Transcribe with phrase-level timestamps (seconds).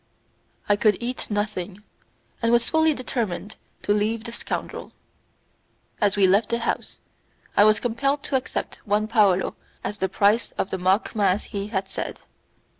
[0.67, 1.83] I could eat nothing,
[2.41, 4.93] and was fully determined to leave the scoundrel.
[6.01, 7.01] As we left the house
[7.55, 11.67] I was compelled to accept one paolo as the price of the mock mass he
[11.67, 12.21] had said.